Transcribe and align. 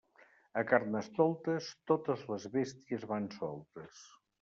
A 0.61 0.63
Carnestoltes, 0.71 1.69
totes 1.95 2.27
les 2.35 2.51
bèsties 2.59 3.09
van 3.15 3.33
soltes. 3.41 4.07